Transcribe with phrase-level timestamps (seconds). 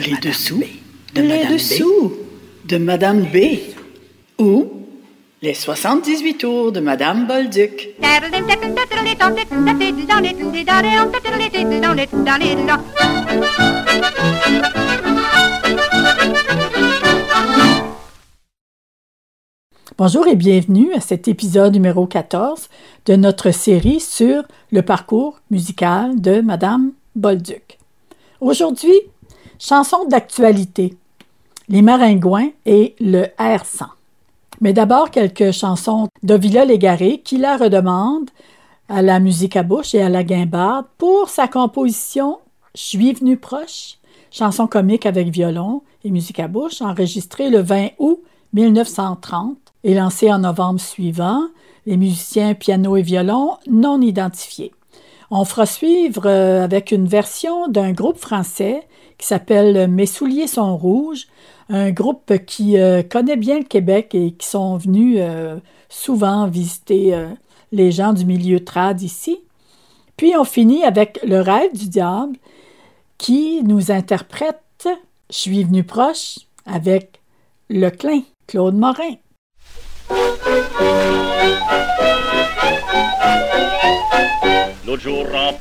[0.00, 0.64] Ris-dessous
[1.14, 2.12] de Madame dessous
[2.64, 3.36] de Madame B.
[4.38, 4.66] Ou
[5.42, 7.90] les 78 tours de Madame Bolduc.
[19.98, 22.70] Bonjour et bienvenue à cet épisode numéro 14
[23.04, 27.78] de notre série sur le parcours musical de Madame Bolduc.
[28.40, 28.94] Aujourd'hui,
[29.60, 30.96] chanson d'actualité,
[31.68, 33.84] les maringouins et le R100.
[34.60, 38.30] Mais d'abord, quelques chansons d'Ovila Légaré qui la redemande
[38.88, 42.38] à la musique à bouche et à la guimbarde pour sa composition
[42.74, 43.98] Je suis venu proche,
[44.30, 48.20] chanson comique avec violon et musique à bouche, enregistrée le 20 août
[48.54, 51.42] 1930 et lancée en novembre suivant,
[51.86, 54.72] les musiciens piano et violon non identifiés.
[55.30, 58.82] On fera suivre euh, avec une version d'un groupe français
[59.20, 61.26] qui s'appelle Mes souliers sont rouges,
[61.68, 65.58] un groupe qui euh, connaît bien le Québec et qui sont venus euh,
[65.90, 67.14] souvent visiter
[67.70, 69.38] les gens du milieu trad ici.
[70.16, 72.36] Puis on finit avec Le rêve du diable
[73.18, 74.88] qui nous interprète
[75.30, 77.20] Je suis venu proche avec
[77.68, 77.90] Le
[78.46, 79.14] Claude Morin.
[84.86, 85.52] L'autre jour en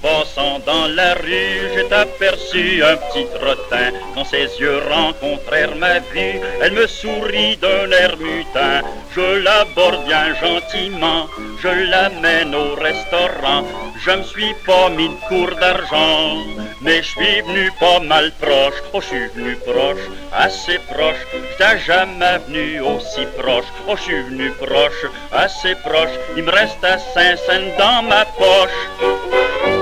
[0.66, 3.92] dans la rue, j'ai aperçu un petit trottin.
[4.16, 8.82] Quand ses yeux rencontrèrent ma vue, elle me sourit d'un air mutin.
[9.16, 11.28] Je l'aborde bien gentiment,
[11.62, 13.64] je l'amène au restaurant.
[14.04, 16.38] Je me suis pas mis de cours d'argent,
[16.82, 18.82] mais je suis venu pas mal proche.
[18.94, 21.22] Oh, je suis venu proche, assez proche.
[21.34, 23.66] J'étais jamais venu aussi proche.
[23.88, 26.16] Oh, je suis venu proche, assez proche.
[26.38, 27.36] Il me reste à saint
[27.78, 29.79] dans ma poche.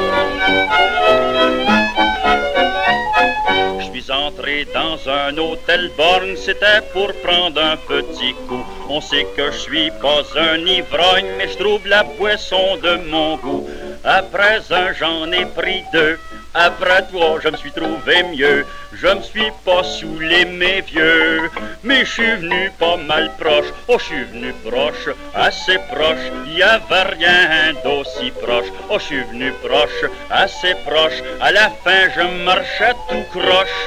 [3.79, 8.65] Je suis entré dans un hôtel borgne, c'était pour prendre un petit coup.
[8.89, 13.37] On sait que je suis pas un ivrogne, mais je trouve la boisson de mon
[13.37, 13.67] goût.
[14.03, 16.17] Après un, j'en ai pris deux.
[16.53, 18.65] Après toi, je me suis trouvé mieux.
[18.93, 21.49] Je me suis pas saoulé mes vieux.
[21.83, 23.67] Mais je suis venu pas mal proche.
[23.87, 26.25] Oh, je suis venu proche, assez proche.
[26.47, 28.71] Y avait rien d'aussi proche.
[28.89, 31.21] Oh, je suis venu proche, assez proche.
[31.41, 33.77] À la fin, je marchais tout croche.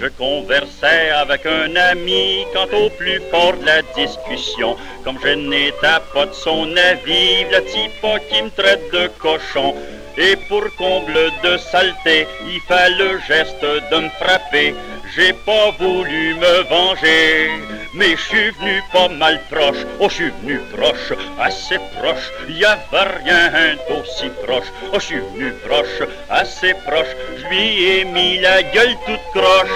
[0.00, 4.76] Je conversais avec un ami quant au plus fort de la discussion.
[5.04, 9.74] Comme je n'étais pas de son avis, le type qui me traite de cochon.
[10.18, 14.74] Et pour comble de saleté, il fait le geste de me frapper.
[15.14, 17.50] J'ai pas voulu me venger,
[17.94, 19.84] mais je suis venu pas mal proche.
[20.00, 22.30] Oh, je suis venu proche, assez proche.
[22.48, 24.66] Y avait rien d'aussi proche.
[24.92, 27.14] Oh, je suis venu proche, assez proche.
[27.36, 29.70] Je lui ai mis la gueule toute croche.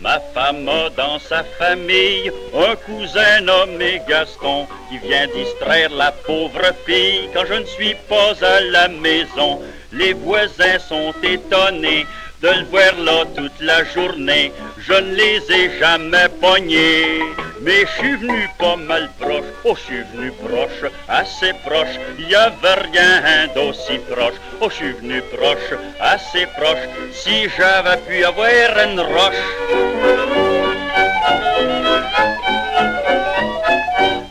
[0.00, 6.72] Ma femme a dans sa famille un cousin nommé Gaston qui vient distraire la pauvre
[6.86, 9.60] fille quand je ne suis pas à la maison.
[9.92, 12.06] Les voisins sont étonnés
[12.42, 14.52] de le voir là toute la journée.
[14.78, 17.20] Je ne les ai jamais pognés,
[17.60, 19.44] mais je suis venu pas mal proche.
[19.64, 21.96] Oh, je suis venu proche, assez proche.
[22.18, 24.38] Y avait rien d'aussi proche.
[24.60, 26.84] Oh, je suis venu proche, assez proche.
[27.12, 29.44] Si j'avais pu avoir une roche.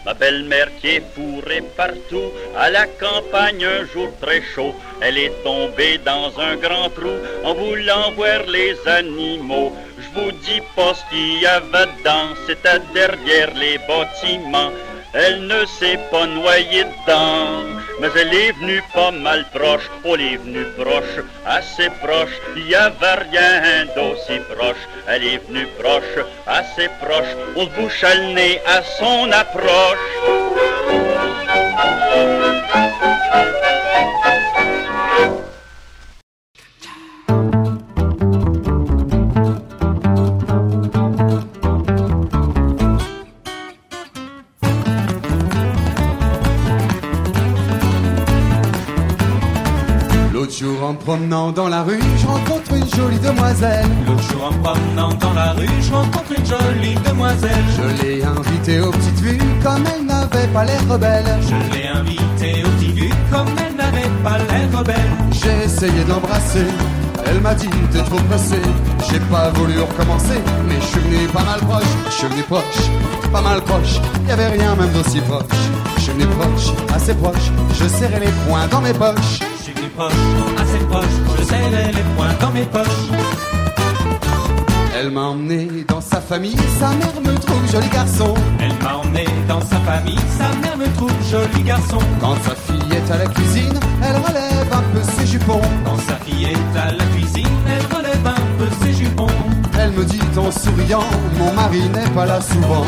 [0.09, 5.43] Ma belle-mère qui est fourrée partout, à la campagne un jour très chaud, elle est
[5.43, 9.71] tombée dans un grand trou en voulant voir les animaux.
[9.99, 14.71] Je vous dis pas ce qu'il y avait dedans, c'était derrière les bâtiments.
[15.13, 17.63] Elle ne s'est pas noyée dedans,
[17.99, 19.89] mais elle est venue pas mal proche.
[20.05, 24.77] Oh, elle est venue proche, assez proche, il y avait rien d'aussi proche.
[25.07, 29.97] Elle est venue proche, assez proche, on se bouche le nez à son approche.
[51.09, 53.87] Promenant dans la rue, je rencontre une jolie demoiselle.
[54.05, 57.65] L'autre jour en promenant dans la rue, je rencontre une jolie demoiselle.
[57.77, 61.25] Je l'ai invitée aux petites vues, comme elle n'avait pas l'air rebelle.
[61.41, 65.09] Je l'ai invitée aux petites vues, comme elle n'avait pas l'air rebelle.
[65.31, 66.67] J'ai essayé de l'embrasser,
[67.25, 68.61] Elle m'a dit t'es trop pressé,
[69.09, 72.81] j'ai pas voulu recommencer, mais je suis venu pas mal proche, je suis venu proche,
[73.31, 75.45] pas mal proche, y avait rien même d'aussi proche.
[75.97, 79.39] Je suis venu proche, assez proche, je serrais les poings dans mes poches.
[79.57, 80.13] Je suis venu proche,
[80.89, 83.09] proche, je serrais les poings dans mes poches.
[84.97, 88.33] Elle m'a emmené dans sa famille, sa mère me trouve joli garçon.
[88.59, 91.99] Elle m'a emmené dans sa famille, sa mère me trouve joli garçon.
[92.19, 95.61] Quand sa fille est à la cuisine, elle relève un peu ses jupons.
[95.85, 98.08] Quand sa fille est à la cuisine, elle relève
[99.99, 101.03] me dit en souriant,
[101.37, 102.85] mon mari n'est pas là souvent.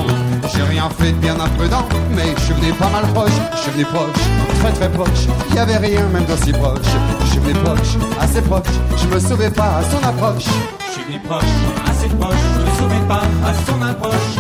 [0.53, 3.71] J'ai rien fait de bien imprudent, mais je suis venu pas mal proche, je suis
[3.71, 4.21] venu proche,
[4.59, 5.27] très très proche.
[5.53, 6.79] Y avait rien même d'aussi proche.
[7.21, 10.45] Je suis venu proche, assez proche, je me sauvais pas à son approche.
[10.87, 11.43] Je suis venu proche,
[11.89, 14.31] assez proche, je ne sauvais pas à son approche.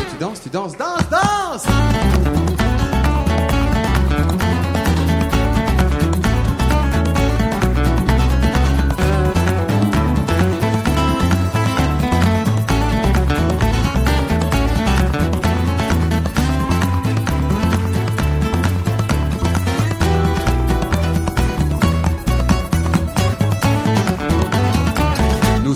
[0.00, 1.03] Et tu danses, tu danses, danse, danse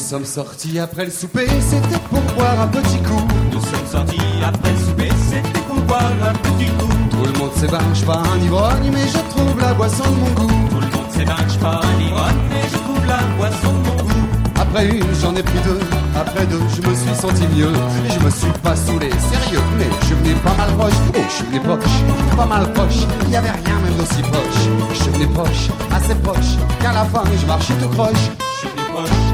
[0.08, 3.28] sommes sortis après le souper, c'était pour boire un petit coup.
[3.52, 6.88] Nous sommes sortis après le souper, c'était pour boire un petit coup.
[7.10, 10.68] Tout le monde s'évanche pas un ivrogne, mais je trouve la boisson de mon goût.
[10.70, 14.28] Tout le monde s'évanche pas un ivrogne, mais je trouve la boisson de mon goût.
[14.58, 15.80] Après une, j'en ai pris deux.
[16.16, 17.72] Après deux, je me suis senti mieux.
[18.08, 20.94] Je me suis pas saoulé, sérieux, mais je venu pas mal proche.
[21.16, 23.04] Oh, je venu proche, pas mal proche.
[23.30, 25.04] Y avait rien même d'aussi proche.
[25.04, 28.30] Je venu proche, assez proche, qu'à la fin, je marchais tout croche.
[28.62, 29.27] Je venu proche,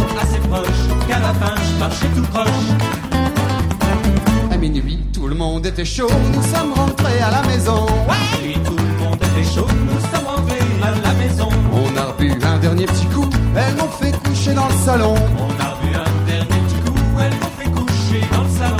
[0.55, 2.49] assez proche, qu'à la fin je marchais tout proche.
[4.53, 6.09] À minuit, tout le monde était chaud.
[6.33, 7.87] Nous sommes rentrés à la maison.
[8.41, 11.49] Puis tout le monde était chaud, nous sommes rentrés à la maison.
[11.73, 13.29] On a bu un dernier petit coup.
[13.56, 15.15] Elles m'ont fait coucher dans le salon.
[15.39, 18.77] On a bu un dernier petit coup, elle m'a fait coucher dans le salon.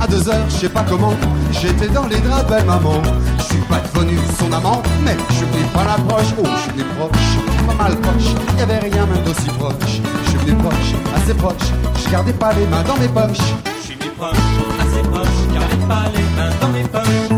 [0.00, 1.14] À deux heures, je sais pas comment,
[1.52, 3.02] j'étais dans les draps belle maman.
[3.68, 6.34] Je pas devenu son amant, mais je venu pas l'approche.
[6.38, 10.00] Oh, je suis proche, pas mal proche, y avait rien même d'aussi proche.
[10.24, 11.68] Je suis proche, assez proche,
[12.04, 13.38] je gardais pas les mains dans mes poches.
[13.80, 14.36] Je suis proche,
[14.80, 17.35] assez proche, gardez pas les mains dans mes poches.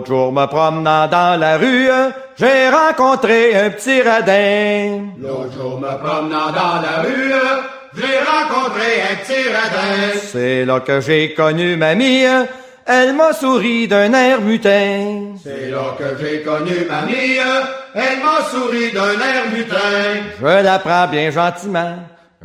[0.00, 1.90] L'autre jour, me promenant dans la rue,
[2.38, 5.10] j'ai rencontré un petit radin.
[5.20, 7.34] L'autre jour, me promenant dans la rue,
[7.94, 10.18] j'ai rencontré un petit radin.
[10.22, 12.24] C'est là que j'ai connu mamie.
[12.86, 15.34] Elle m'a souri d'un air mutin.
[15.42, 17.36] C'est là que j'ai connu mamie,
[17.94, 20.30] elle m'a souri d'un air mutin.
[20.40, 21.96] Je la prends bien gentiment.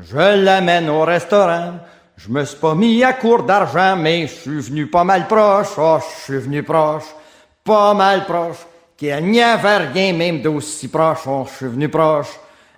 [0.02, 1.80] Je l'amène au restaurant.
[2.18, 5.68] Je me suis pas mis à court d'argent, mais je suis venu pas mal proche.
[5.78, 7.04] Oh, je suis venu proche.
[7.66, 8.58] Pas mal proche.
[8.96, 11.20] Qu'il n'y avait rien même d'aussi proche.
[11.26, 12.30] Oh, je suis venu proche.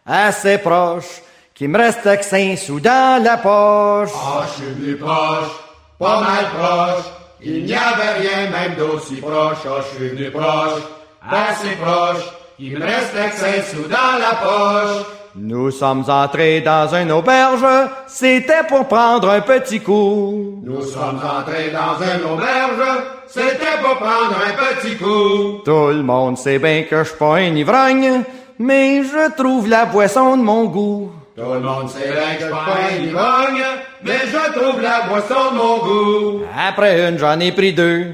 [0.05, 1.21] Assez proche.
[1.53, 4.11] Qu'il me reste que cinq sous dans la poche.
[4.15, 5.49] Ah, je suis venu proche,
[5.97, 7.05] pas mal proche.
[7.41, 9.57] Il n'y avait rien même d'aussi proche.
[9.65, 10.83] Ah, je suis venu proche,
[11.29, 12.23] assez proche.
[12.59, 15.16] Il me restait que cinq sous dans la poche.
[15.35, 17.65] Nous sommes entrés dans une auberge,
[18.07, 20.61] c'était pour prendre un petit coup.
[20.63, 25.61] Nous sommes entrés dans une auberge, c'était pour prendre un petit coup.
[25.63, 28.23] Tout le monde sait bien que je suis pas un ivrogne,
[28.59, 31.11] mais je trouve la boisson de mon goût.
[31.35, 33.63] Tout le monde sait bien que je suis pas un ivrogne,
[34.03, 36.41] mais je trouve la boisson de mon goût.
[36.57, 38.05] Après une, j'en ai pris deux.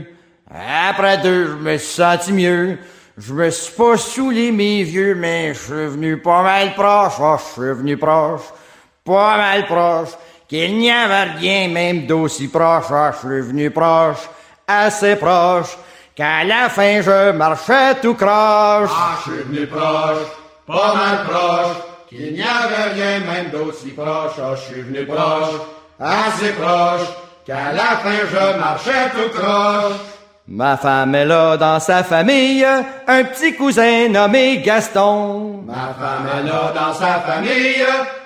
[0.89, 2.77] Après deux, je me suis senti mieux.
[3.17, 7.13] Je me suis pas saoulé mes vieux, mais je suis venu pas mal proche.
[7.19, 8.41] Oh, je suis venu proche.
[9.05, 10.09] Pas mal proche.
[10.47, 12.85] Qu'il n'y avait rien même d'aussi proche.
[12.91, 14.29] Oh, je suis venu proche.
[14.67, 15.77] Assez proche.
[16.15, 18.91] Qu'à la fin, je marchais tout croche.
[18.91, 20.27] Ah, je suis venu proche,
[20.67, 21.77] pas mal proche,
[22.07, 24.33] qu'il n'y avait rien même d'aussi proche.
[24.37, 25.55] Ah, je suis venu proche,
[25.99, 27.07] assez proche,
[27.47, 30.12] qu'à la fin je marchais tout croche.
[30.47, 32.65] Ma femme elle a dans sa famille
[33.07, 35.63] un petit cousin nommé Gaston.
[35.65, 37.85] Ma femme elle a dans sa famille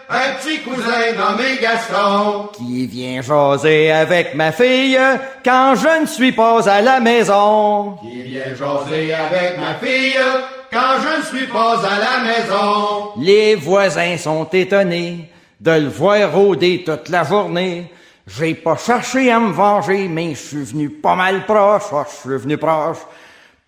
[0.10, 2.50] un petit cousin nommé Gaston.
[2.58, 4.98] Qui vient jaser avec ma fille
[5.46, 7.98] quand je ne suis pas à la maison.
[8.02, 10.18] Qui vient jaser avec ma fille
[10.74, 13.12] quand je ne suis pas à la maison.
[13.22, 15.30] Les voisins sont étonnés
[15.62, 17.92] de le voir rôder toute la journée.
[18.30, 22.30] J'ai pas cherché à me venger, mais je suis venu pas mal proche, oh, je
[22.30, 22.98] suis venu proche,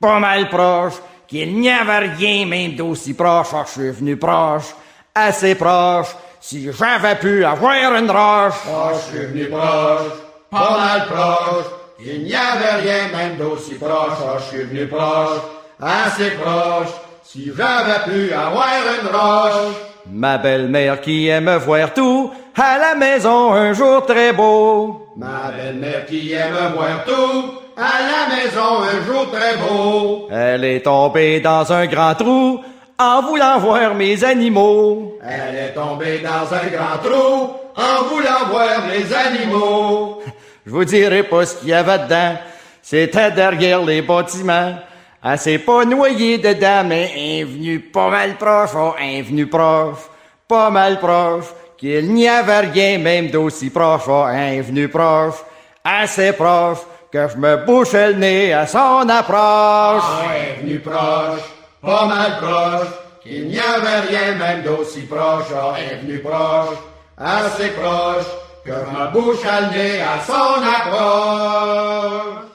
[0.01, 0.95] pas mal proche,
[1.27, 4.75] qu'il n'y avait rien même d'aussi proche, oh, je suis venu proche,
[5.15, 8.59] assez proche, si j'avais pu avoir une roche.
[8.67, 10.11] Oh, je suis venu proche,
[10.51, 11.65] pas mal proche,
[12.01, 15.39] il n'y avait rien même d'aussi proche, oh, je suis venu proche,
[15.79, 18.67] assez proche, si j'avais pu avoir
[19.01, 19.88] une roche.
[20.11, 25.07] Ma belle-mère qui aime voir tout, à la maison un jour très beau.
[25.15, 30.27] Ma belle-mère qui aime voir tout, à la maison un jour très beau.
[30.31, 32.59] Elle est tombée dans un grand trou
[32.97, 35.17] en voulant voir mes animaux.
[35.23, 40.21] Elle est tombée dans un grand trou en voulant voir mes animaux.
[40.65, 42.33] Je vous dirai pas ce qu'il y avait dedans.
[42.81, 44.73] C'était derrière les bâtiments.
[45.21, 49.97] Elle s'est pas noyée dedans, mais est venue pas mal proche, oh, est venue proche,
[50.47, 51.47] pas mal proche,
[51.77, 55.35] qu'il n'y avait rien même d'aussi proche, oh, est venue proche,
[55.83, 56.77] assez proche,
[57.11, 60.03] que je me bouchais le nez à son approche.
[60.07, 61.41] Oh, est venue proche,
[61.81, 62.87] pas mal proche,
[63.21, 66.77] qu'il n'y avait rien même d'aussi proche, oh, est venue proche,
[67.17, 68.25] assez proche,
[68.63, 72.48] que je me bouche le nez à son approche.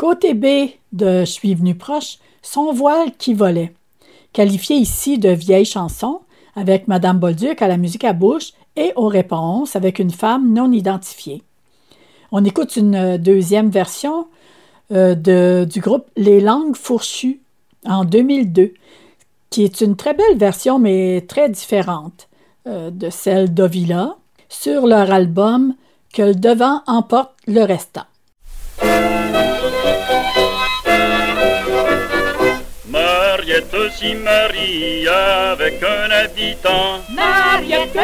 [0.00, 3.74] Côté B de Je suis venu proche, Son voile qui volait,
[4.32, 6.20] qualifié ici de vieille chanson,
[6.56, 10.72] avec Madame Bolduc à la musique à bouche et aux réponses avec une femme non
[10.72, 11.42] identifiée.
[12.32, 14.26] On écoute une deuxième version
[14.90, 17.42] euh, du groupe Les Langues Fourchues
[17.84, 18.72] en 2002,
[19.50, 22.30] qui est une très belle version mais très différente
[22.66, 24.16] euh, de celle d'Ovila
[24.48, 25.74] sur leur album
[26.14, 28.06] Que le devant emporte le restant.
[33.50, 37.00] Mariette si marie avec un habitant.
[37.12, 37.96] Mariette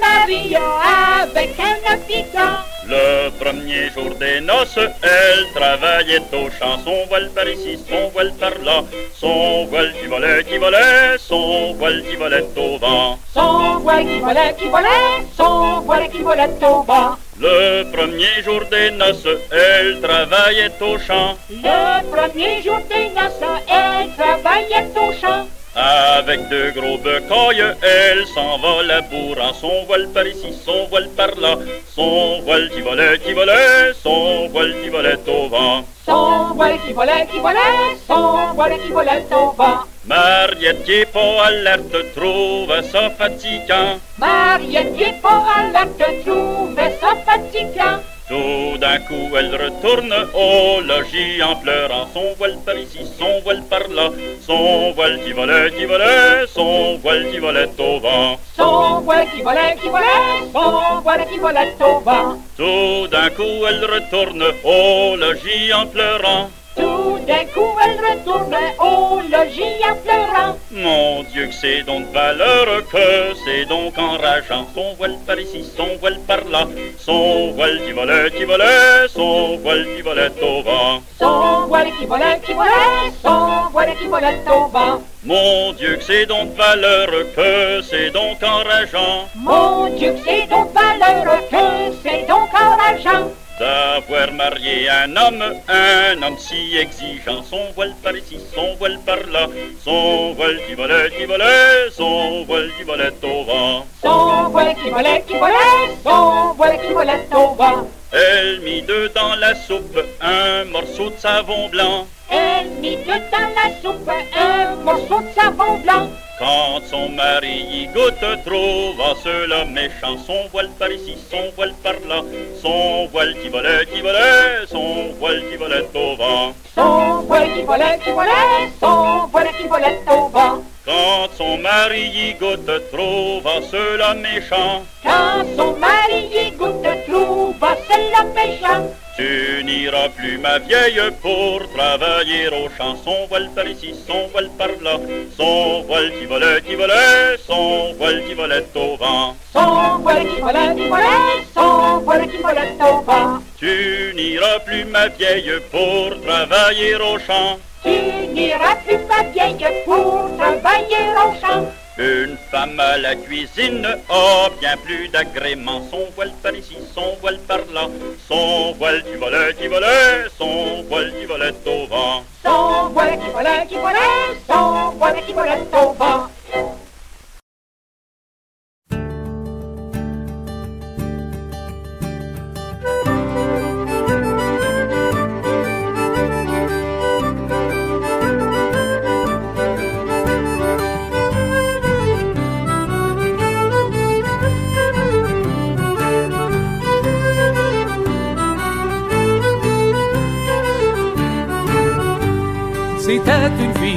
[0.00, 2.64] marie avec un habitant.
[2.88, 6.78] Le premier jour des noces, elle travaillait au champ.
[6.82, 8.82] Son voile par ici, son voile par là.
[9.14, 13.18] Son voile qui volait, qui volait, son voile qui volait au vent.
[13.34, 17.16] Son voile qui volait, qui volait, son voile qui volait au vent.
[17.40, 21.36] Le premier jour des noces, elle travaillait au champ.
[21.50, 25.46] Le premier jour des noces, elle travaillait au champ.
[25.76, 31.34] Avec de gros becailles, elle s'envole à bourrant son voile par ici, son voile par
[31.40, 31.56] là,
[31.88, 35.84] son voile qui volait, qui volait, son voile qui volait au vent.
[36.06, 39.80] Son voile qui volait, qui volait, son voile qui volait au vent.
[40.06, 43.98] Mariette qui est pas alerte trouve ça fatigant.
[44.18, 48.00] Mariette qui est pas alerte trouve ça fatigant.
[48.26, 52.08] Tout d'un coup, elle retourne au logis en pleurant.
[52.14, 54.08] Son voile par ici, son voile par là,
[54.40, 58.38] son voile qui volait, qui volait, son voile qui volait au vent.
[58.56, 62.38] Son voile qui volait, qui volait, son voile qui volait au vent.
[62.56, 66.48] Tout d'un coup, elle retourne au logis en pleurant.
[66.76, 70.58] Tout d'un coup, elle retourne au logis en pleurant.
[70.70, 74.66] Mon Dieu, que c'est donc valeur, que c'est donc enrageant.
[74.74, 76.66] Son voile par ici, son voile par là,
[76.98, 81.00] son voile qui volait, qui volait, son voile qui volait au vent.
[81.18, 85.02] Son voile qui volait, qui volait, son voile qui volait au vent.
[85.24, 89.28] Mon Dieu, que c'est donc valeur, que c'est donc enrageant.
[89.36, 93.30] Mon Dieu, que c'est donc valeur, que c'est donc enrageant.
[93.58, 99.18] D'avoir marié un homme, un homme si exigeant, son voile par ici, son voile par
[99.30, 99.46] là,
[99.84, 103.86] son voile qui volait, qui volait, son voile qui volait au vent.
[104.02, 107.88] Son voile qui volait, qui volait, son voile qui volait au vent.
[108.12, 112.06] Elle mit dedans la soupe un morceau de savon blanc.
[112.30, 116.08] Elle mit dedans la soupe un morceau de savon blanc.
[116.38, 120.16] Quand son mari y goûte, trouva cela méchant.
[120.26, 122.22] Son voile par ici, son voile par là,
[122.60, 126.52] son voile qui volait, qui volait, son voile qui volait au vent.
[126.74, 130.62] Son voile qui volait, qui volait, son voile qui volait au vent.
[130.84, 134.82] Quand son mari y goûte, trouva cela méchant.
[135.04, 138.90] Quand son mari y goûte, trouva cela méchant.
[139.16, 142.96] Tu n'iras plus, ma vieille, pour travailler au champ.
[143.04, 144.98] Son voile par ici, son voile par là.
[145.36, 149.36] Son voile qui volait, qui volait, son voile qui volait au vent.
[149.52, 153.38] Son voile qui volait, qui volait, son voile qui volait au vent.
[153.56, 157.60] Tu n'iras plus, ma vieille, pour travailler au champ.
[157.84, 157.90] Tu
[158.34, 161.70] n'iras plus, ma vieille, pour travailler au champ.
[161.96, 165.80] Une femme à la cuisine a bien plus d'agrément.
[165.90, 167.88] Son voile par ici, son voile par là.
[168.26, 172.24] Son voile qui volait, qui volait, son voile qui volait au vent.
[172.44, 176.26] Son voile qui volait, qui volait, son voile qui volait au vent.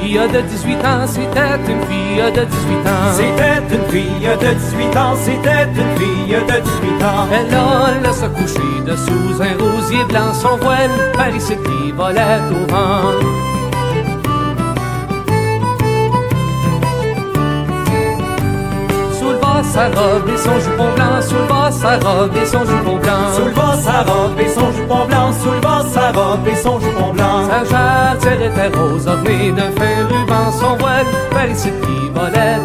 [0.08, 2.46] Fille de 18 ans, c'était une fille de 18
[2.86, 3.12] ans.
[3.12, 7.28] C'était une fille de 18 ans, c'était une fille de 18 ans.
[7.32, 12.72] Elle a se coucher dessous un rosier blanc, son voile par ici qui volait au
[12.72, 13.12] vent.
[19.18, 23.32] Souleva sa robe et son jupon blanc, souleva sa robe et son jupon blanc.
[23.34, 27.48] Souleva sa robe et son jupon blanc, souleva sa robe et son jupon blanc.
[27.48, 32.58] Sa jarretière était rose, ornée d'un fin ruban, son voile par ici qui volait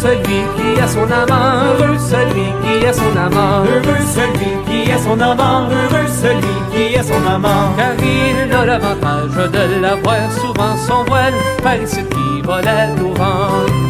[0.00, 3.64] celui qui a son amant, heureux celui qui a son amant.
[3.64, 7.74] Heureux celui qui est son amant, heureux celui qui est son amant.
[7.76, 13.89] Car il a l'avantage de l'avoir souvent son voile par ici qui volait au vent.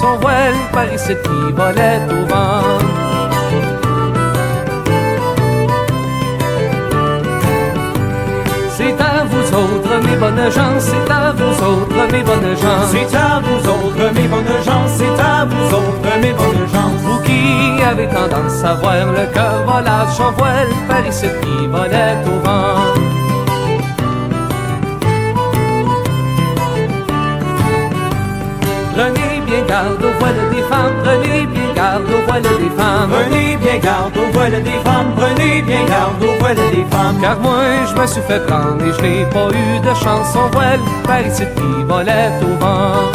[0.00, 2.62] Son voile par ici qui volait au vent.
[8.76, 12.82] C'est à vous autres, mes bonnes gens, c'est à vous autres, mes bonnes gens.
[12.92, 16.92] C'est à vous autres, mes bonnes gens, c'est à vous autres, mes bonnes gens.
[17.04, 22.18] Vous qui avez tendance à voir le cœur volage son voile par ici qui volait
[22.26, 23.16] au vent.
[28.94, 29.25] Prenez
[29.56, 33.10] bien garde au voile des femmes, prenez bien garde au voile des femmes.
[33.10, 37.18] Prenez bien garde au voile des femmes, prenez bien garde au voile des femmes.
[37.20, 40.48] Car moi je me suis fait prendre et je n'ai pas eu de chance son
[40.52, 43.10] voile par ici qui volait au vent.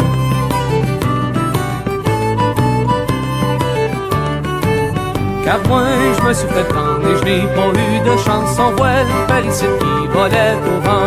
[5.44, 5.82] Car moi
[6.16, 9.44] je me suis fait prendre et je n'ai pas eu de chance son voile par
[9.44, 11.01] ici qui volait au vent.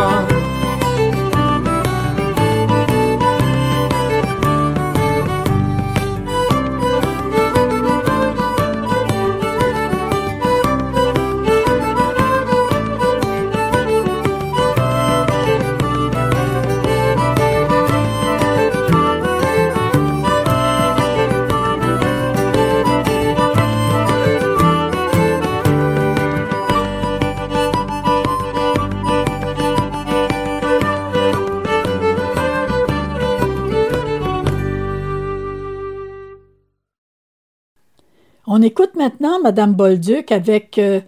[39.45, 41.01] Madame Bolduc avec euh,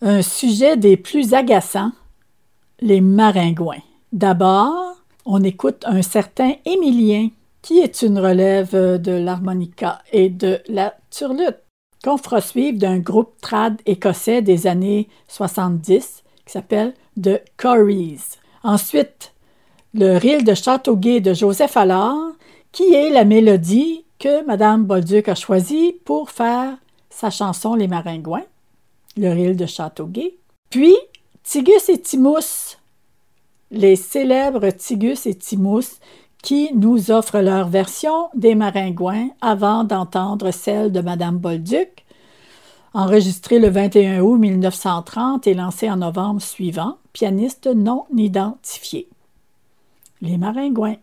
[0.00, 1.90] un sujet des plus agaçants,
[2.80, 3.82] les maringouins.
[4.12, 7.30] D'abord, on écoute un certain Émilien,
[7.62, 11.58] qui est une relève euh, de l'harmonica et de la turlute,
[12.04, 18.38] qu'on fera suivre d'un groupe trad écossais des années 70 qui s'appelle The Corries.
[18.62, 19.32] Ensuite,
[19.92, 22.30] le reel de Châteauguay de Joseph Allard,
[22.70, 26.76] qui est la mélodie que Madame Bolduc a choisie pour faire
[27.16, 28.44] sa chanson Les Maringouins,
[29.16, 30.36] le reel de Châteauguay.
[30.68, 30.94] Puis,
[31.42, 32.76] Tigus et Timous,
[33.70, 35.98] les célèbres Tigus et Timous,
[36.42, 42.04] qui nous offrent leur version des Maringouins avant d'entendre celle de Madame Bolduc.
[42.92, 49.08] Enregistré le 21 août 1930 et lancé en novembre suivant, pianiste non identifié.
[50.20, 50.96] Les Maringouins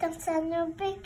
[0.00, 0.98] comme ça le bec.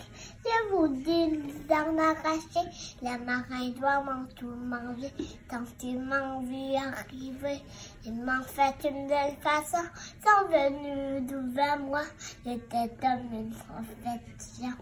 [0.45, 2.69] Je vous dis d'en arracher.
[3.03, 5.13] La marin doit m'en tout manger.
[5.49, 7.63] Tant qu'il m'en vit arriver
[8.07, 9.85] il m'en fait une belle façon.
[10.25, 12.03] Sont venus devant moi,
[12.45, 14.75] j'étais comme une profession.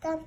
[0.00, 0.18] Tam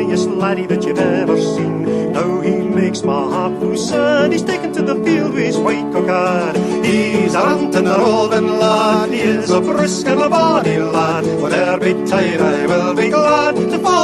[0.00, 2.12] Bonniest laddie that you've ever seen.
[2.14, 4.32] Now he makes my heart feel sad.
[4.32, 6.56] He's taken to the field with his white cockade.
[6.82, 11.26] He's a rantin' a roving lad, he is a brisk and a bonny lad.
[11.42, 13.56] Whatever betide, I will be glad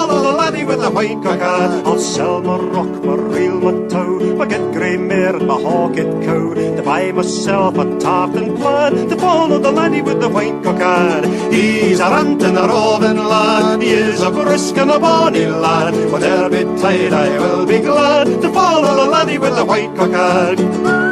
[0.07, 1.85] follow the laddie with the white cockade.
[1.85, 6.25] I'll sell my rock, my reel, my tow, my get grey mare and my hawket
[6.25, 11.27] cow, to buy myself a tartan plaid, to follow the laddie with the white cockade.
[11.53, 15.95] He's a rantin' a roving lad, he is a brisk and a bonny lad.
[16.13, 21.06] Whatever betide, I will be glad to follow the laddie with the white cockade.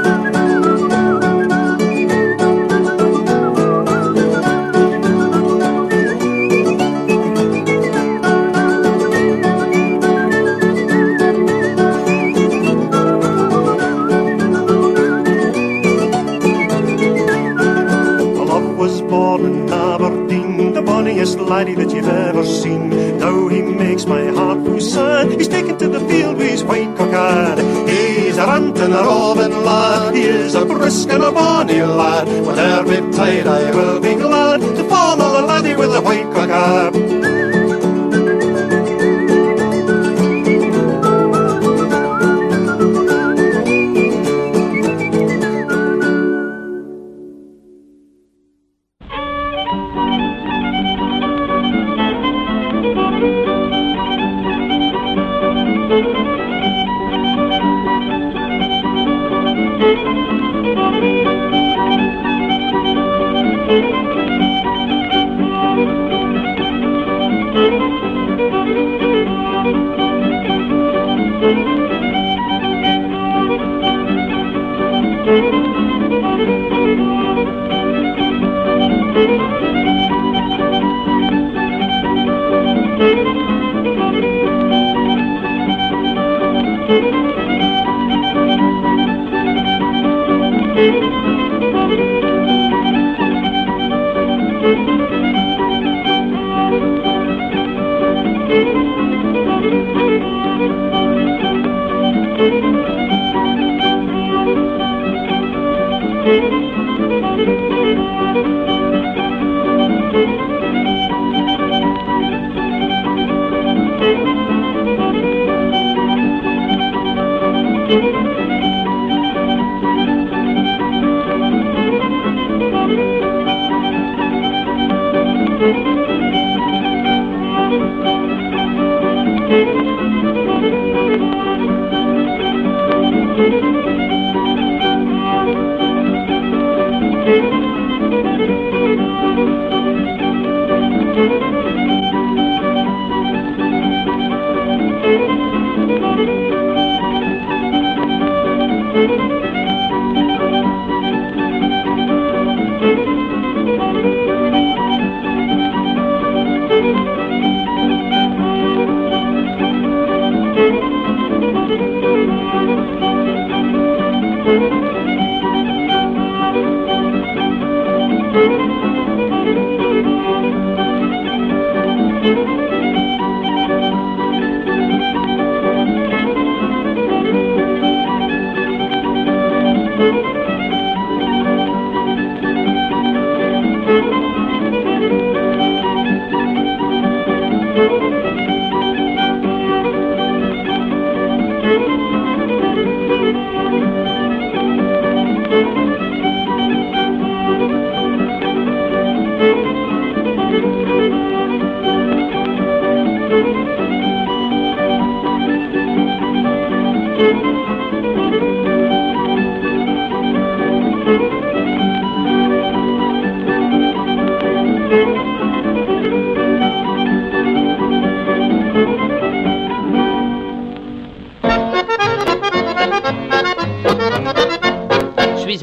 [21.45, 23.19] Laddie that you've ever seen.
[23.19, 25.31] Now he makes my heart feel sad.
[25.33, 27.59] He's taken to the field with his white cockade.
[27.89, 32.27] He's a rantin' a roving lad, he is a brisk and a bonny lad.
[32.45, 37.44] Whatever betide, I will be glad to follow the laddie with the white cockade.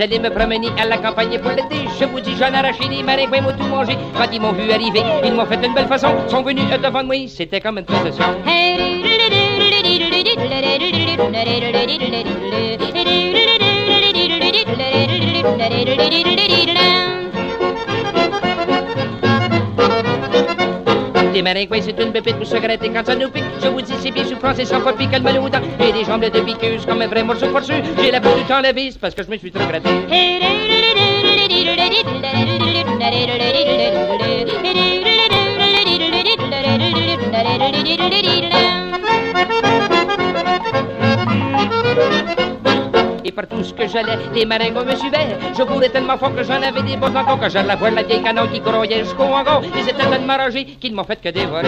[0.01, 1.87] Allé me promener à la campagne pour l'été.
[1.99, 3.97] Je vous dis, j'en ai arraché les maringouins, m'ont tout mangé.
[4.17, 6.09] Quand ils m'ont vu arriver, ils m'ont fait une belle façon.
[6.27, 8.25] Sont venus devant moi, c'était comme une procession.
[21.33, 23.43] Les maringouins, c'est une pépite pour se gratter quand ça nous pique.
[23.63, 26.25] Je vous dis, c'est bien souffrant, c'est sans fois pique le melon J'ai des jambes
[26.25, 27.73] de piqueuse comme un vrai morceau forçu.
[28.01, 29.89] J'ai la peau tout en vis parce que je me suis trop gratté.
[43.81, 45.35] Que les maringouins me suivaient.
[45.57, 47.39] Je courais tellement fort que j'en avais des bosses encore.
[47.39, 49.59] Quand je la la vieille canon qui croyait jusqu'au hangar.
[49.63, 51.67] Ils étaient tellement rangés qu'ils m'ont fait que dévorer.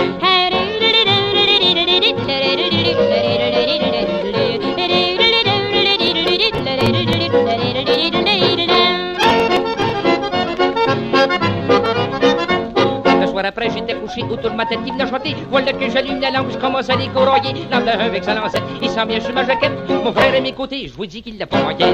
[13.21, 15.33] Le soir après, j'étais couché autour de ma tête qui venait chanter.
[15.54, 17.54] Voilà que j'allume la lampe, je commence à corroyer.
[17.70, 19.72] L'un d'un avec sa lancette, il sent bien sur ma jaquette.
[19.88, 21.86] Mon frère est à mes côtés, je vous dis qu'il l'a pas manqué.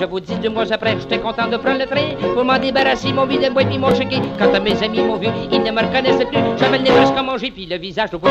[0.00, 3.12] Je vous dis deux mois après, j'étais content de prendre le train pour m'en débarrasser,
[3.12, 4.16] mon vide de bois puis mon checké.
[4.38, 6.38] Quand mes amis m'ont vu, ils ne me reconnaissaient plus.
[6.58, 8.30] J'avais le nez presque mangé puis le visage au bout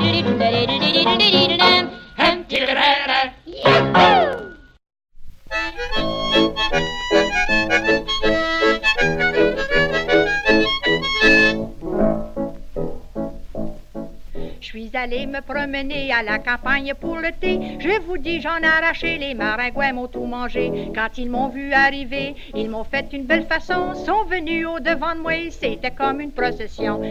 [14.93, 17.77] Allé me promener à la campagne pour le thé.
[17.79, 20.91] Je vous dis, j'en ai arraché, les maringouins m'ont tout mangé.
[20.93, 23.93] Quand ils m'ont vu arriver, ils m'ont fait une belle façon.
[23.93, 27.01] Sont venus au devant de moi, c'était comme une procession.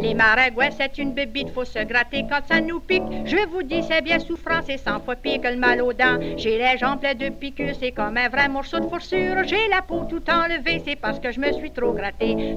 [0.00, 3.02] Les maringouins, c'est une bébite, faut se gratter quand ça nous pique.
[3.26, 6.18] Je vous dis, c'est bien souffrant, c'est cent fois pire que le mal aux dents.
[6.36, 9.44] J'ai les jambes pleines de piqûres, c'est comme un vrai morceau de fourrure.
[9.44, 12.56] J'ai la peau tout enlevée, c'est parce que je me suis trop gratté.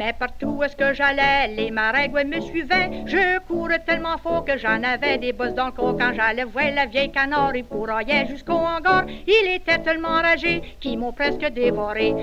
[0.00, 3.04] Mais partout où est-ce que j'allais, les maringouins me suivaient.
[3.04, 5.94] Je courais tellement fort que j'en avais des bosses dans le corps.
[5.98, 9.04] Quand j'allais voir la vieille canard, il pourraillait jusqu'au hangar.
[9.26, 12.14] Il était tellement enragé qu'ils m'ont presque dévoré.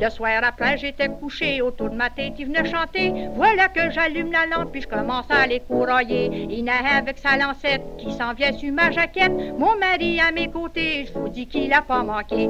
[0.00, 3.12] Le soir après, j'étais couché autour de ma tête, il venait chanter.
[3.34, 6.46] Voilà que j'allume la lampe, puis je commence à les courailler.
[6.50, 9.32] Il avec sa lancette qui s'en vient sur ma jaquette.
[9.58, 12.48] Mon mari à mes côtés, je vous dis qu'il a pas manqué.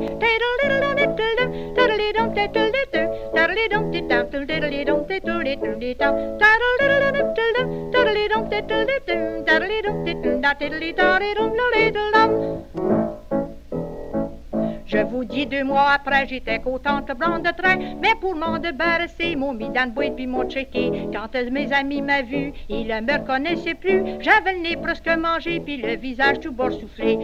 [14.89, 19.37] Je vous dis deux mois après, j'étais contente blanc de train, mais pour m'en débarrasser,
[19.37, 21.11] m'ont mis dans le boîte puis m'ont checké.
[21.13, 24.03] Quand mes amis m'ont vu, ils ne me reconnaissaient plus.
[24.21, 27.19] J'avais le nez presque mangé, puis le visage tout bord soufflé.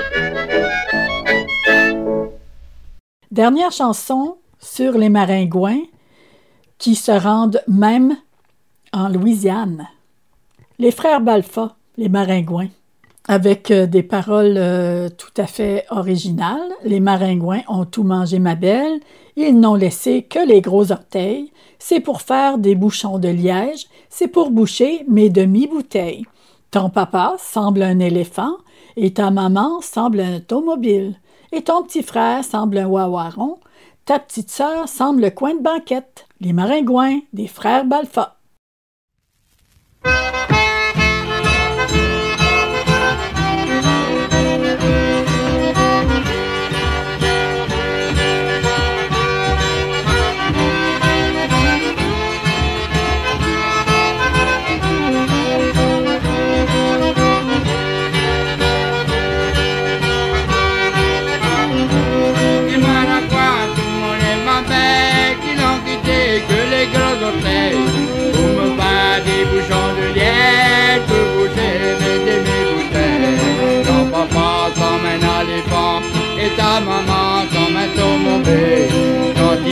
[3.30, 5.82] Dernière chanson sur les maringouins
[6.78, 8.16] qui se rendent même
[8.92, 9.86] en Louisiane.
[10.80, 12.70] Les frères Balfa, les maringouins,
[13.28, 16.72] avec euh, des paroles euh, tout à fait originales.
[16.82, 18.98] Les maringouins ont tout mangé, ma belle.
[19.36, 21.52] Ils n'ont laissé que les gros orteils.
[21.78, 23.86] C'est pour faire des bouchons de liège.
[24.08, 26.24] C'est pour boucher mes demi-bouteilles.
[26.72, 28.56] Ton papa semble un éléphant
[28.96, 31.14] et ta maman semble un automobile.
[31.52, 33.58] Et ton petit frère semble un wawaron.
[34.04, 36.26] Ta petite sœur semble le coin de banquette.
[36.40, 38.36] Les maringouins des frères Balfa.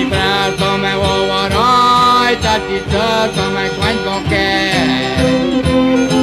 [0.08, 6.17] perto meg óva rajta, titok, meg vagy bokeh.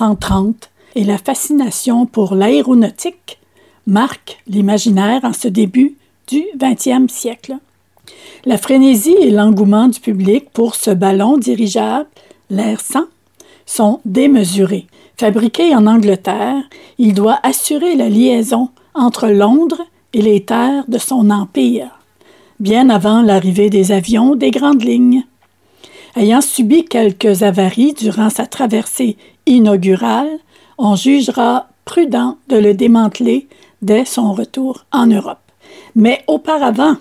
[0.00, 3.38] 1930 et la fascination pour l'aéronautique
[3.86, 7.56] marque l'imaginaire en ce début du 20e siècle.
[8.44, 12.08] La frénésie et l'engouement du public pour ce ballon dirigeable,
[12.50, 13.04] l'Air 100,
[13.64, 14.86] sont démesurés.
[15.16, 16.62] Fabriqué en Angleterre,
[16.98, 19.82] il doit assurer la liaison entre Londres
[20.12, 22.00] et les terres de son empire,
[22.60, 25.24] bien avant l'arrivée des avions des grandes lignes.
[26.16, 30.38] Ayant subi quelques avaries durant sa traversée inaugurale,
[30.78, 33.48] on jugera prudent de le démanteler
[33.82, 35.38] dès son retour en Europe.
[35.94, 36.96] Mais auparavant,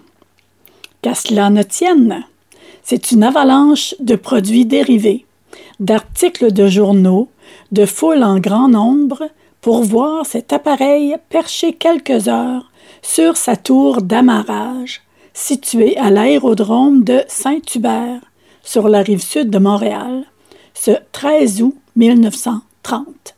[1.02, 2.24] qu'à cela ne tienne,
[2.84, 5.26] c'est une avalanche de produits dérivés,
[5.80, 7.30] d'articles de journaux,
[7.72, 9.30] de foules en grand nombre
[9.62, 15.02] pour voir cet appareil perché quelques heures sur sa tour d'amarrage,
[15.34, 18.22] située à l'aérodrome de Saint-Hubert,
[18.64, 20.24] sur la rive sud de Montréal,
[20.74, 23.36] ce 13 août 1930.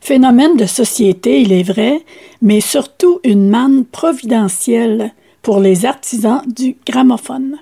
[0.00, 2.04] Phénomène de société, il est vrai,
[2.40, 7.58] mais surtout une manne providentielle pour les artisans du gramophone.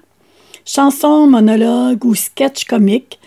[0.65, 3.19] Chansons, monologues ou sketchs comiques,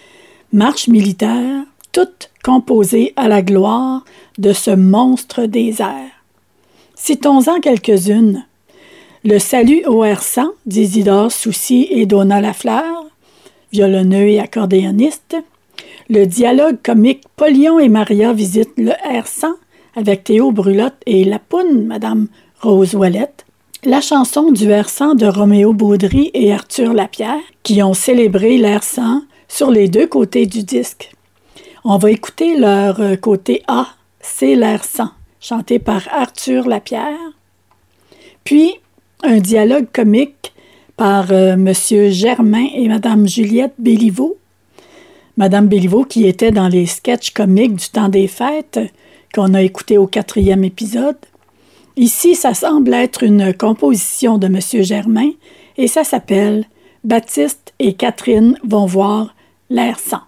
[0.52, 4.04] marches militaires, toutes composées à la gloire
[4.38, 6.24] de ce monstre des airs.
[6.96, 8.46] Citons-en quelques-unes.
[9.26, 13.06] Le salut au R100 d'Isidore Soucy et Donna Lafleur,
[13.72, 15.38] violonneux et accordéoniste.
[16.10, 19.48] Le dialogue comique Polion et Maria visitent le R100
[19.96, 22.28] avec Théo Brulotte et la poune, Madame
[22.62, 23.46] Rose Ouellette.
[23.86, 29.72] La chanson du R100 de Roméo Baudry et Arthur Lapierre, qui ont célébré l'R100 sur
[29.72, 31.12] les deux côtés du disque.
[31.86, 33.88] On va écouter leur euh, côté A,
[34.22, 37.18] c'est l'R100, chanté par Arthur Lapierre.
[38.44, 38.76] Puis,
[39.22, 40.54] un dialogue comique
[40.96, 44.38] par euh, Monsieur Germain et Madame Juliette Béliveau.
[45.36, 48.80] Madame Béliveau qui était dans les sketchs comiques du temps des fêtes
[49.34, 51.18] qu'on a écouté au quatrième épisode.
[51.96, 55.32] Ici, ça semble être une composition de Monsieur Germain
[55.78, 56.66] et ça s'appelle
[57.04, 59.36] Baptiste et Catherine vont voir
[59.72, 60.22] l'air sang.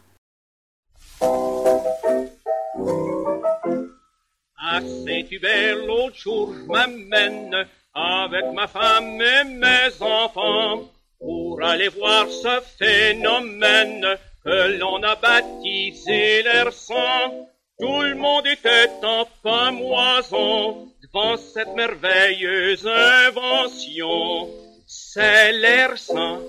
[4.58, 7.56] À Saint-Hubert, l'autre je m'amène
[7.94, 10.90] avec ma femme et mes enfants
[11.20, 17.50] pour aller voir ce phénomène l'on a baptisé l'air sang.
[17.80, 24.50] Tout le monde était en pamoison devant cette merveilleuse invention.
[24.88, 26.40] C'est l'air sang,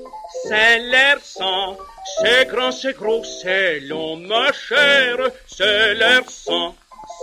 [0.45, 1.77] c'est l'air sang,
[2.21, 6.77] c'est grand, c'est gros, c'est long, ma chère, c'est l'air sang,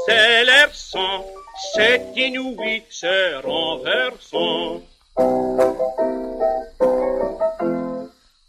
[0.05, 1.25] c'est l'air sang,
[1.75, 4.81] c'est inouï, c'est renversant.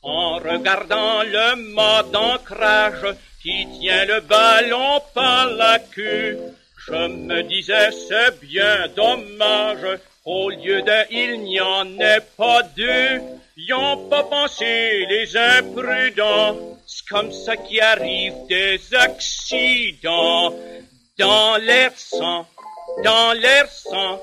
[0.04, 3.06] En regardant le mât d'ancrage
[3.42, 6.38] qui tient le ballon par la queue,
[6.86, 9.86] Je me disais, c'est bien dommage,
[10.26, 13.22] au lieu de il n'y en ait pas deux.
[13.56, 20.54] Y ont pas pensé les imprudents, c'est comme ça qui arrive des accidents.
[21.18, 22.46] Dans l'air sang,
[23.02, 24.20] dans l'air sang,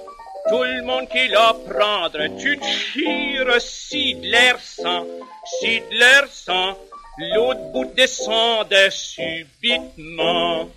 [0.50, 5.06] tout le monde qui l'a prendre, tu te chires si de l'air sang,
[5.60, 6.78] si de l'air sang,
[7.34, 10.70] l'autre bout descendait subitement.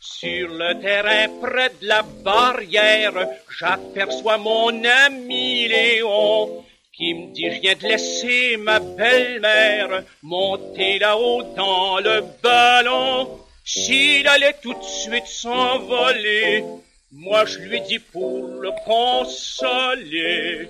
[0.00, 3.26] Sur le terrain près de la barrière,
[3.58, 11.42] j'aperçois mon ami Léon qui me dit je viens de laisser ma belle-mère monter là-haut
[11.56, 13.28] dans le ballon.
[13.64, 16.64] S'il allait tout de suite s'envoler,
[17.12, 20.68] moi je lui dis pour le consoler.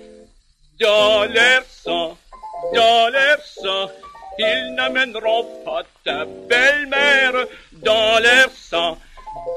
[0.79, 2.17] Dans l'air sang,
[2.73, 3.89] dans l'air sang,
[4.37, 7.47] ils n'amèneront pas ta belle-mère.
[7.71, 8.97] Dans l'air sang,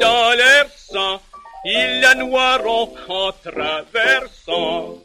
[0.00, 1.20] dans l'air sang,
[1.64, 4.98] ils la noieront en traversant.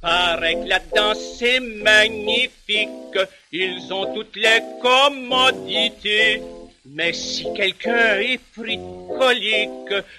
[0.00, 3.18] Paraît que là-dedans c'est magnifique,
[3.52, 6.42] ils ont toutes les commodités.
[6.86, 8.78] Mais si quelqu'un est pris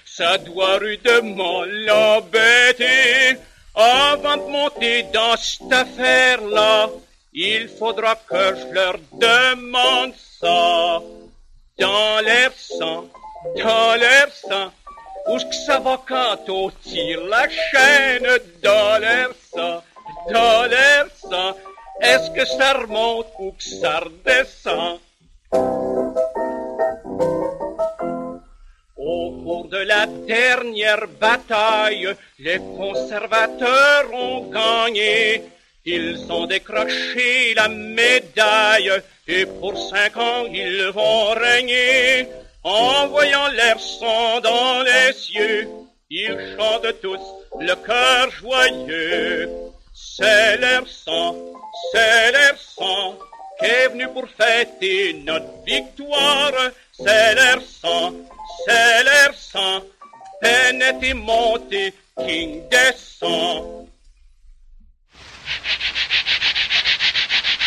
[0.04, 3.38] ça doit rudement l'embêter.
[3.74, 6.90] Avant de monter dans cette affaire-là,
[7.32, 11.00] il faudra que je leur demande ça.
[11.78, 13.06] Dans l'air sang,
[13.56, 14.70] dans l'air sang,
[15.30, 15.80] où ça
[16.48, 18.26] on tire la chaîne
[19.54, 19.82] sang,
[20.32, 21.56] dans l'air sang,
[22.00, 24.98] est-ce que ça remonte ou que ça redescend?
[28.96, 32.08] Au cours de la dernière bataille,
[32.38, 35.42] les conservateurs ont gagné.
[35.84, 38.92] Ils ont décroché la médaille
[39.26, 42.28] et pour cinq ans ils vont régner.
[42.62, 45.68] En voyant l'air sang dans les cieux,
[46.10, 47.20] ils chantent tous
[47.58, 49.50] le cœur joyeux.
[49.94, 51.36] C'est l'air sang,
[51.92, 53.16] c'est l'air sang
[53.58, 56.52] qui est venu pour fêter notre victoire.
[56.92, 58.12] C'est l'air sang,
[58.66, 59.80] c'est l'air sang,
[60.42, 63.89] Bennett est monté, King descend.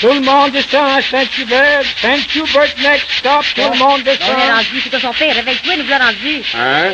[0.04, 1.82] Tout le monde descend à Saint-Hubert.
[1.96, 3.42] Saint-Hubert next stop.
[3.56, 4.36] Tout le monde On est descend.
[4.36, 5.34] rendu, c'est quoi son père?
[5.34, 6.42] Réveille-toi, nous voilà rendu.
[6.60, 6.92] Hein?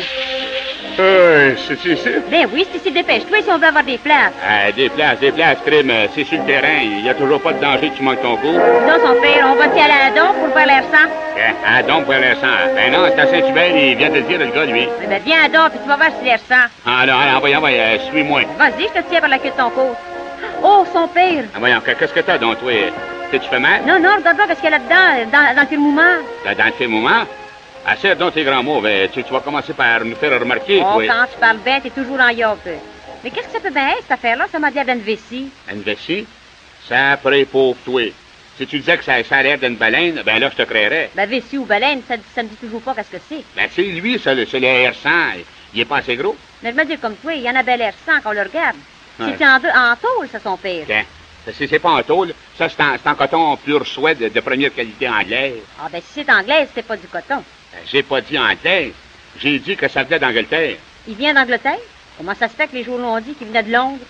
[1.00, 2.08] Euh, c'est ici?
[2.30, 4.30] Ben oui, c'est ici, dépêche-toi si on veut avoir des places.
[4.48, 5.92] Ah, des places, des places, crime.
[6.14, 6.78] C'est sur le terrain.
[6.84, 8.52] Il n'y a toujours pas de danger que tu manques ton coup.
[8.52, 11.08] Non, son père, on va-tu aller à don pour faire l'air sang?
[11.36, 11.54] Hein?
[11.66, 12.46] Ah, donc, pour l'instant.
[12.76, 14.86] Ben non, c'est à Saint-Hubert, il vient de le dire, le gars, lui.
[15.00, 16.68] Ben, ben, viens à don, puis tu vas voir si l'air sang.
[16.86, 18.42] Ah, non, allez, envoyez, envoyez, euh, suis-moi.
[18.56, 19.96] Vas-y, je te tiens par la queue de ton côte.
[20.62, 21.44] Oh, son père!
[21.54, 22.72] Ah, voyons, que- qu'est-ce que t'as, donc, toi?
[23.30, 23.82] Tu tu fais mal?
[23.86, 26.16] Non, non, regarde pas qu'est-ce qu'il y a là-dedans, dans, dans le mouvement.
[26.44, 27.26] Là, dans le?
[27.86, 28.80] Ah, serre donc tes grands mots.
[28.80, 31.06] Ben, tu, tu vas commencer par nous faire remarquer, Oh, toi.
[31.06, 32.58] quand tu parles bien, t'es toujours en yacht.
[33.24, 34.46] Mais qu'est-ce que ça peut bien être, cette affaire-là?
[34.52, 35.48] Ça m'a l'air d'une vessie.
[35.70, 36.26] Une vessie?
[36.88, 38.02] Ça après pour toi.
[38.58, 41.10] Si tu disais que ça, ça a l'air d'une baleine, ben là, je te créerais.
[41.14, 43.42] Ben, vessie ou baleine, ça, ça me dit toujours pas qu'est-ce que c'est.
[43.56, 45.44] Ben, sais, lui, ça, c'est le R100.
[45.72, 46.36] Il est pas assez gros.
[46.62, 48.42] Mais je me dis comme toi, il y en a bel air sang qu'on le
[48.42, 48.76] regarde.
[49.20, 49.34] Ouais.
[49.38, 50.84] C'est en, en tôle, ça, son père.
[50.86, 51.04] Tiens,
[51.44, 52.32] ça, c'est c'est pas en tôle.
[52.56, 55.60] Ça, c'est en, coton pur soie de, de première qualité anglaise.
[55.80, 57.42] Ah, ben, si c'est anglaise, c'est pas du coton.
[57.72, 58.92] Ben, J'ai pas dit anglaise.
[59.38, 60.76] J'ai dit que ça venait d'Angleterre.
[61.06, 61.78] Il vient d'Angleterre?
[62.18, 64.04] Comment ça se fait que les journaux ont dit qu'il venait de Londres?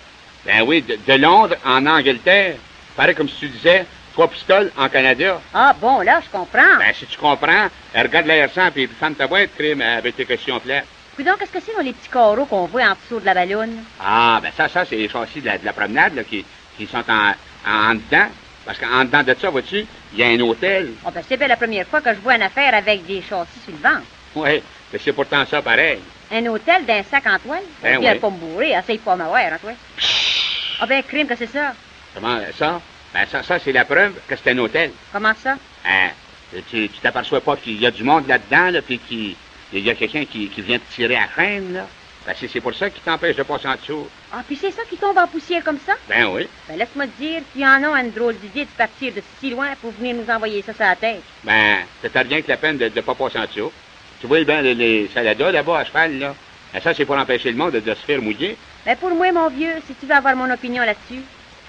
[0.44, 2.56] Ben oui, de, de Londres en Angleterre.
[2.96, 3.84] Pareil comme si tu disais,
[4.14, 5.40] trois pistoles en Canada.
[5.54, 6.76] Ah, bon, là, je comprends.
[6.78, 10.86] Ben, si tu comprends, regarde l'air-sang puis ferme ta boîte, crime, avec tes questions plates.
[11.16, 13.76] Coudonc, qu'est-ce que c'est dans les petits carreaux qu'on voit en dessous de la ballonne?
[14.00, 16.44] Ah, ben ça, ça, c'est les châssis de la, de la promenade, là, qui,
[16.76, 17.32] qui sont en,
[17.66, 18.28] en, en dedans.
[18.64, 20.92] Parce qu'en dedans de ça, vois-tu, il y a un hôtel.
[21.04, 23.60] Ah, ben, c'est bien la première fois que je vois une affaire avec des châssis
[23.64, 24.06] sur le ventre.
[24.34, 25.98] Oui, mais c'est pourtant ça pareil.
[26.32, 27.62] Un hôtel d'un sac en toile?
[27.82, 28.18] Ben oui.
[28.18, 29.72] pas me bourrer, essaye pas m'avoir, hein, toi?
[30.80, 31.74] Ah, ben, crime que c'est ça.
[32.14, 32.80] Comment ça?
[33.12, 34.92] Ben ça, ça c'est la preuve que c'est un hôtel.
[35.12, 35.56] Comment ça?
[35.84, 36.10] Hein?
[36.70, 39.34] Tu t'aperçois pas qu'il y a du monde là-dedans, là, puis qu'il
[39.72, 41.86] il y a quelqu'un qui, qui vient te tirer à la chaîne, là?
[42.26, 44.06] Ben, c'est c'est pour ça qu'il t'empêche de passer en dessous.
[44.30, 45.94] Ah, puis c'est ça qui tombe en poussière comme ça?
[46.08, 46.46] Ben oui.
[46.68, 49.50] Ben, laisse-moi te dire qu'il y en a une drôle d'idée de partir de si
[49.50, 51.22] loin pour venir nous envoyer ça sur la tête.
[51.44, 51.78] Ben,
[52.12, 53.72] t'as rien que la peine de ne pas passer en dessous.
[54.20, 56.34] Tu vois ben les, les saladas là-bas à cheval, là?
[56.74, 58.56] Ben, ça, c'est pour empêcher le monde de, de se faire mouiller.
[58.84, 61.22] Ben, pour moi, mon vieux, si tu veux avoir mon opinion là-dessus,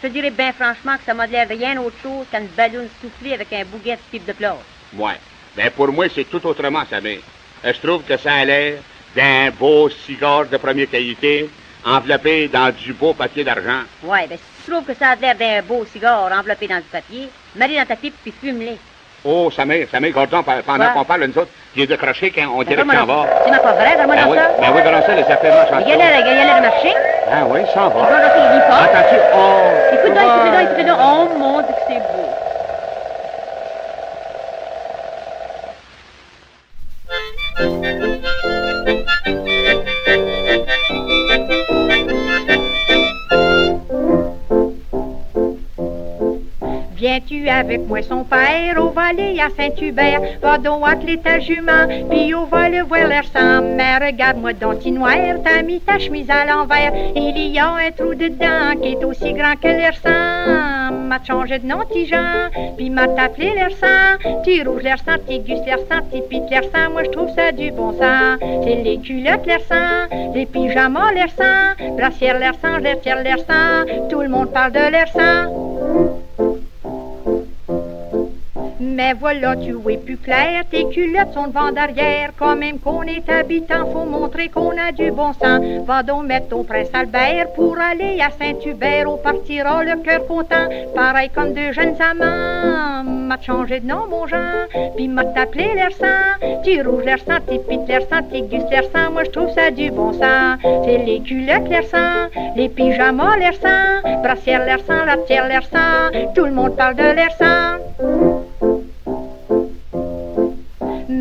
[0.04, 3.34] je te dirais bien franchement que ça m'a l'air rien autre chose qu'une ballonne soufflée
[3.36, 4.56] avec un bouquet de type de plage.
[4.94, 5.16] Ouais.
[5.56, 7.20] Ben, pour moi, c'est tout autrement, ça mère.
[7.64, 8.74] Je trouve que ça a l'air
[9.16, 11.50] d'un beau cigare de première qualité,
[11.86, 13.84] enveloppé dans du beau papier d'argent.
[14.04, 16.90] Ouais, ben, si Tu trouves que ça a l'air d'un beau cigare enveloppé dans du
[16.92, 17.30] papier?
[17.56, 18.78] Mets-les dans ta pipe puis fume-les.
[19.24, 22.96] Oh, Samir, Samir, Gordon, pendant qu'on parle, nous autres, j'ai décroché quand on dirait Donne-moi
[22.96, 23.24] qu'il s'en va.
[23.28, 23.42] ça.
[23.46, 24.52] C'est ma pas vrai, donne-moi Ben oui, ça.
[24.60, 26.94] ben oui, voilà ça, les affaires marchent Il y en a, il y marché?
[27.32, 28.84] Ah oui, Il va donc, il lit pas.
[28.84, 29.62] Attends-tu, oh...
[29.94, 30.98] Écoute donc, écoute donc, écoute donc.
[31.00, 32.31] Oh mon Dieu, que c'est beau.
[47.02, 48.78] Viens-tu avec moi son père?
[48.78, 50.22] Au volet à Saint-Hubert?
[50.40, 53.64] Va donc atteler ta jument, puis au volet voir l'air sang.
[53.76, 56.94] Mais regarde-moi donc, petit noir, t'as mis ta chemise à l'envers.
[57.16, 60.94] Il y a un trou dedans qui est aussi grand que l'air sang.
[60.94, 64.20] M'a changé de nom, Jean, puis m'a appelé l'air sang.
[64.44, 66.92] Petit rouge l'air sang, petit gus l'air sang, petit pite l'air sang.
[66.92, 68.38] Moi, je trouve ça du bon sang.
[68.64, 74.08] C'est les culottes l'air sang, les pyjamas l'air sang, brassière l'air sang, l'air l'air sang.
[74.08, 76.22] Tout le monde parle de l'air sang.
[78.92, 82.32] Mais voilà, tu es plus clair, tes culottes sont devant derrière.
[82.38, 85.62] Quand même qu'on est habitant, faut montrer qu'on a du bon sens.
[85.86, 89.10] Va donc mettre ton prince Albert pour aller à Saint-Hubert.
[89.10, 93.04] On partira le cœur content, pareil comme deux jeunes amants.
[93.04, 94.68] M'a changé de nom, mon Jean,
[94.98, 96.62] puis m'a appelé l'air sang.
[96.62, 99.12] Petit rouge l'air sang, petit pite l'air sang, petit gus l'air sang.
[99.12, 100.58] Moi, je trouve ça du bon sens.
[100.86, 102.28] C'est les culottes l'air sang,
[102.58, 106.12] les pyjamas l'air sang, brassière l'air sang, la tière l'air sang.
[106.36, 108.41] Tout le monde parle de l'air sang.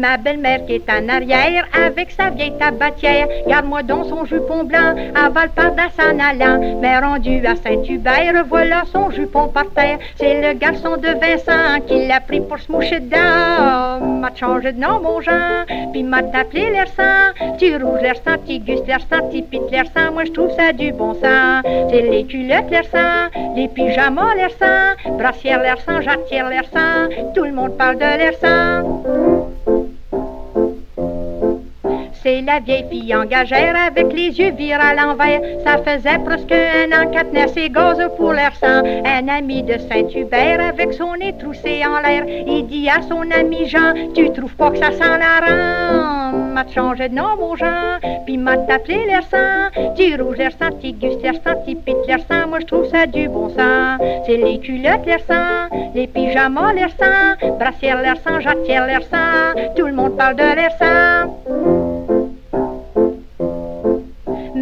[0.01, 3.28] Ma belle-mère qui est en arrière avec sa vieille tabatière.
[3.46, 6.78] Garde-moi donc son jupon blanc, avale par en allant.
[6.80, 9.98] Mais rendu à Saint-Hubert, voilà son jupon par terre.
[10.16, 14.01] C'est le garçon de Vincent qui l'a pris pour se moucher dedans.
[14.20, 17.57] M'a changé de nom, mon Jean, puis m'a appelé l'air sang.
[17.59, 19.84] Petit rouge l'air sang, petit gus l'air sang, petit pite l'air.
[20.14, 21.61] Moi, je trouve ça du bon sang.
[21.90, 26.64] C'est les culottes l'air sang, les pyjamas l'air sang, brassière l'air sang, jatière l'air.
[27.34, 29.39] Tout le monde parle de l'air.
[32.23, 35.41] C'est la vieille fille engagère avec les yeux virés à l'envers.
[35.64, 38.83] Ça faisait presque un an qu'elle tenait ses gazes pour leur sang.
[39.07, 42.25] Un ami de Saint-Hubert avec son nez troussé en l'air.
[42.47, 46.33] Il dit à son ami Jean, tu trouves pas que ça sent la rang?
[46.53, 49.71] M'a changé de nom, mon Jean, puis m'a appelé l'air sang.
[49.95, 51.97] Petit rouge l'air sang, petit gus l'air sang, petit pite
[52.29, 52.49] sang.
[52.49, 53.97] Moi, je trouve ça du bon sang.
[54.27, 59.59] C'est les culottes l'air sang, les pyjamas l'air sang, brassière l'air sang, jatière l'air sang.
[59.75, 61.89] Tout le monde parle de l'air sang.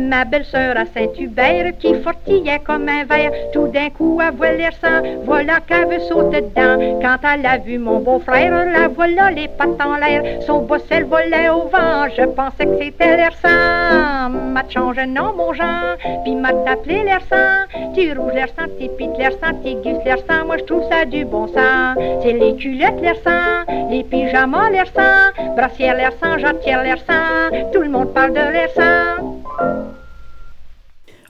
[0.09, 4.73] Ma belle-sœur à Saint-Hubert qui fortillait comme un verre, tout d'un coup elle voit l'air
[4.81, 6.99] sang, voilà qu'elle veut sauter dedans.
[7.03, 11.51] Quand elle a vu mon beau-frère, la voilà les pattes en l'air, son bossel volait
[11.51, 14.31] au vent, je pensais que c'était l'air sang.
[14.31, 18.89] M'a changé nom mon Jean, puis m'a appelé l'air sang, petit rouge l'air sang, petit
[18.97, 21.95] pite l'air sang, petit gus l'air sang, moi je trouve ça du bon sang.
[22.23, 27.71] C'est les culottes l'air sang, les pyjamas l'air sang, brassière l'air sang, jatière l'air sang,
[27.75, 29.98] tout le monde parle de l'air sang.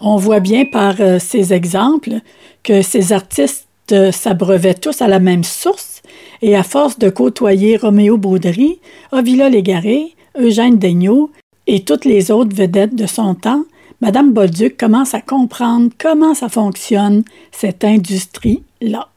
[0.01, 2.21] On voit bien par euh, ces exemples
[2.63, 6.03] que ces artistes euh, s'abreuvaient tous à la même source
[6.43, 8.81] et à force de côtoyer Roméo Baudry,
[9.13, 11.31] Ovila Légaré, Eugène Daigneault
[11.67, 13.65] et toutes les autres vedettes de son temps,
[14.01, 19.09] Madame Bolduc commence à comprendre comment ça fonctionne, cette industrie-là.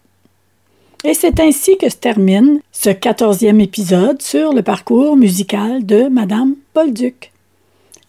[1.04, 6.56] Et c'est ainsi que se termine ce quatorzième épisode sur le parcours musical de Madame
[6.74, 7.32] Bolduc.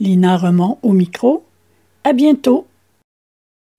[0.01, 1.45] Lina Remond au micro.
[2.05, 2.67] À bientôt.